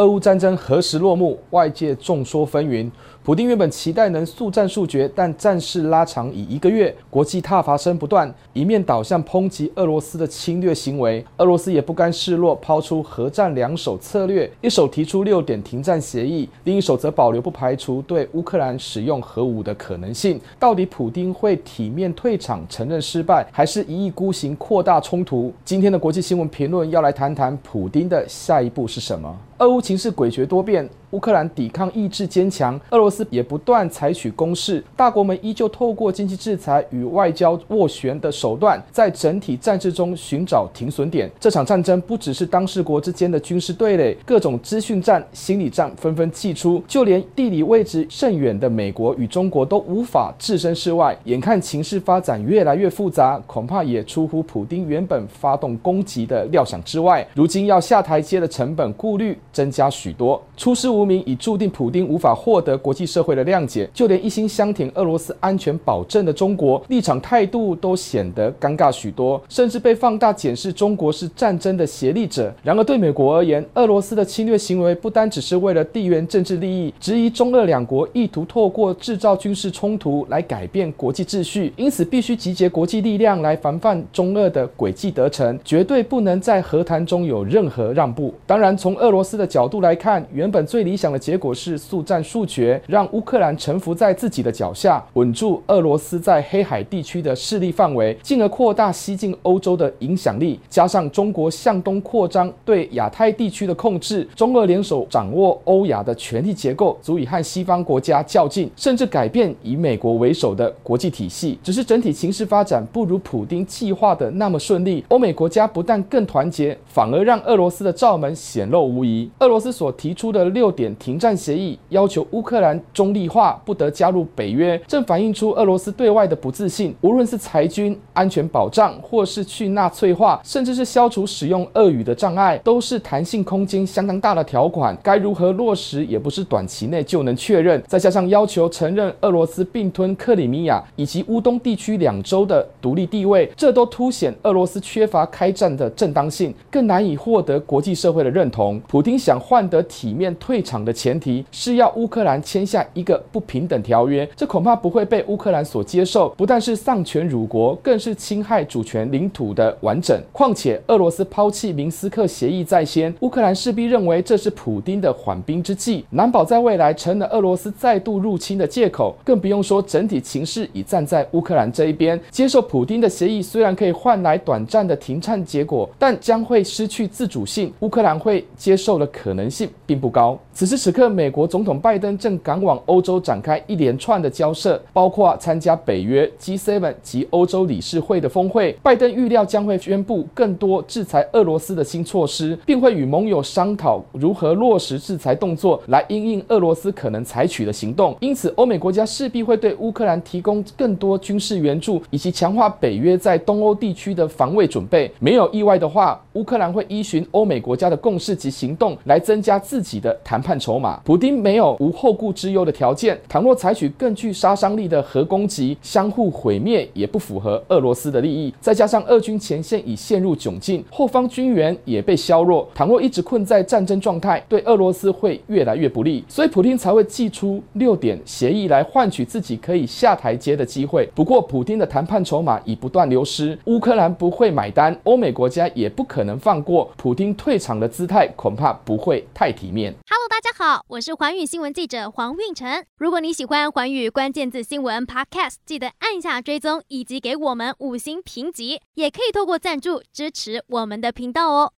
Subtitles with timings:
[0.00, 1.38] 俄乌战争何时落幕？
[1.50, 2.90] 外界众说纷纭。
[3.22, 20.40] 普丁原本期待能速战速决，但战事拉长已一个月，国际挞伐声不断，一面倒向抨击俄罗斯的侵略行为，俄罗斯也不甘示弱，抛出核战两手策略，一手提出六点停战协议，另一手则保留不排除对乌克兰使用核武的可能性。
[20.58, 25.52] 到底普丁会体面退场，承认失败，还是一意孤行，扩大冲突？
[25.62, 29.38] 今天的国际新闻评论要来谈谈普丁的下一步是什么？
[29.60, 30.88] 俄乌情势诡谲多变。
[31.10, 41.28] 乌克兰抵抗意志坚强，俄罗斯也不断采取攻势，大国们依旧透过经济制裁与外交斡旋的手段，在整体战事中寻找停损点。
[41.40, 51.18] 这场战争不只是当事国之间的军事对垒，各种资讯战、心理战纷纷祭出，就连地理位置甚远的美国与中国都无法置身事外。
[51.24, 57.26] 眼看情势发展越来越复杂，恐怕也出乎普丁原本发动攻击的料想之外。
[57.34, 60.99] 如今要下台阶的成本顾虑增加许多，出师无。
[61.00, 72.52] 无名已注定普丁无法获得国际社会的谅解，就连一心相挺俄罗斯安全保证的中国立场态度都显得尴尬许多，甚至被放大检视中国是战争的协力者。
[72.62, 88.34] 然而对美国而言，俄罗斯的侵略行为不单只是为了地缘政治利益，质疑中俄两国意图透过制造军事冲突来改变国际秩序，因此必须集结国际力量来防范中俄的诡计得逞，绝对不能在和谈中有任何让步。
[88.46, 100.58] 当然，从俄罗斯的角度来看，原本最理想的结果是速战速决，让乌克兰臣服在自己的脚下，稳住俄罗斯在黑海地区的势力范围，进而扩大西进欧洲的影响力。
[100.68, 111.56] 加上中国向东扩张对亚太地区的控制，中俄联手掌握欧亚的权力结构，足以和西方国家较劲，甚至改变以美国为首的国际体系。
[111.62, 119.30] 只是整体形势发展不如普丁计划的那么顺利，欧美国家不但更团结，反而让俄罗斯的罩门显露无遗。
[119.38, 126.94] 俄罗斯所提出的六点停战协议要求乌克兰中立化，不得加入北约，正反映出俄罗斯对外的不自信。
[127.02, 134.96] 无论是裁军、安全保障，或是去纳粹化，甚至是消除使用俄语的障碍，都是弹性空间相当大的条款。
[135.02, 137.82] 该如何落实，也不是短期内就能确认。
[137.86, 148.80] 再加上要求承认俄罗斯并吞克里米亚以及乌东地区两州的独立地位，这都凸显俄罗斯缺乏开战的正当性，更难以获得国际社会的认同。
[148.88, 156.28] 普丁想换得体面退场的前提是要乌克兰签下一个不平等条约，这恐怕不会被乌克兰所接受。
[156.36, 160.16] 不但是丧权辱国，更是侵害主权领土的完整。
[160.30, 169.16] 况且俄罗斯抛弃明斯克协议在先，乌克兰势必认为这是普丁的缓兵之计，难保在未来成了俄罗斯再度入侵的借口。
[169.24, 177.72] 更不用说整体情势已站在乌克兰这一边，接受普丁的协议虽然可以换来短暂的停战结果，但将会失去自主性。
[177.80, 180.38] 乌克兰会接受的可能性并不高。
[180.52, 188.76] 此时此刻，美国总统拜登正赶往欧洲展开一连串的交涉，包括参加北约、G7 及欧洲理事会的峰会。
[188.82, 198.14] 拜登预料将会宣布更多制裁俄罗斯的新措施，并会与盟友商讨如何落实制裁动作，来因应俄罗斯可能采取的行动。
[198.20, 205.10] 因此，欧美国家势必会对乌克兰提供更多军事援助，以及强化北约在东欧地区的防卫准备。
[205.20, 210.60] 没有意外的话，乌克兰会依循欧美国家的共识及行动，来增加自己的谈谈判。
[210.60, 213.18] 筹码，普丁没有无后顾之忧的条件。
[213.26, 218.52] 倘若采取更具杀伤力的核攻击，相互毁灭也不符合俄罗斯的利益。
[218.60, 222.68] 再加上俄军前线已陷入窘境，后方军援也被削弱。
[222.74, 226.22] 倘若一直困在战争状态，对俄罗斯会越来越不利。
[226.28, 231.08] 所以普丁才会祭出六点协议来换取自己可以下台阶的机会。
[231.14, 236.90] 不过，普丁的谈判筹码已不断流失，乌克兰不会买单，欧美国家也不可能放过。
[236.98, 239.94] 普丁退场的姿态恐怕不会太体面。
[240.08, 240.28] Hello，
[240.62, 242.84] 好，我是环宇新闻记者黄运成。
[242.98, 251.72] 如果你喜欢环宇关键字新闻 Podcast，记得按下追踪以及给我们五星评级，也可以透过赞助支持我们的频道哦。